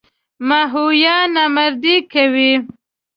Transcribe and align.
ماهویه 0.47 1.15
نامردي 1.33 1.95
کوي. 2.11 2.51